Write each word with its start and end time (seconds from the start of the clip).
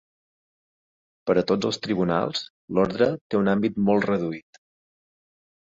Per 1.29 1.35
a 1.41 1.43
tots 1.51 1.69
el 1.71 1.77
tribunals, 1.85 2.43
l'ordre 2.79 3.13
té 3.27 3.43
un 3.43 3.55
àmbit 3.55 3.81
molt 3.91 4.13
reduït. 4.13 4.65